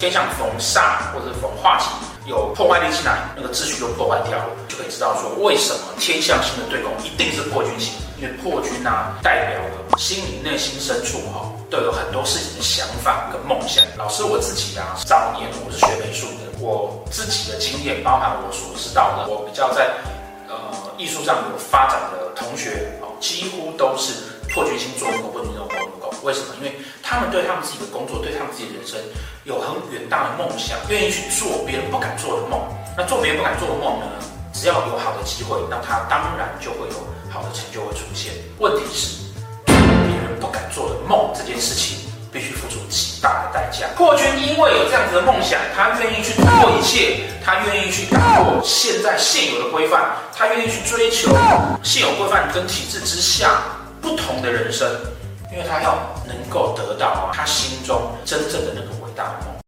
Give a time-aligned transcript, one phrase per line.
[0.00, 13.82] 天象逢煞或者逢化忌，有破坏力进来，那个秩序就破坏掉了，就可以知道说为什么天象星的对宫一定是破军星，因为破军啊代表了心灵内心深处哈都有很多事情的想法跟梦想。
[13.96, 19.90] 老师我自己啊，早年我是学美术的，我自己的经验包含我所知道的，我比较在
[20.46, 20.54] 呃
[20.96, 24.12] 艺术上有发展的同学哦，几乎都是
[24.54, 25.87] 破军星做破军星做工。
[26.22, 26.46] 为什么？
[26.58, 28.98] 因为他们对他们自己的工作，对他们自己的人生
[29.44, 32.60] 有很远大的梦想，愿意去做别人不敢做的梦。
[32.96, 34.06] 那做别人不敢做的梦呢？
[34.52, 38.32] 只要有好的机会，那他当然就会有好的成就会出现。
[38.58, 39.22] 问题是，
[39.66, 43.86] 别人不敢做的梦这件事情，必须付出极大的代价。
[43.94, 51.30] 破军因为有这样子的梦想，他愿意去突破一切，他愿意去打破现在现有的规范，他愿意去追求
[51.84, 53.62] 现有规范跟体制之下
[54.00, 54.90] 不同的人生。
[55.50, 59.54] 因为他要能够得到啊，他心中真正的那个伟大的梦。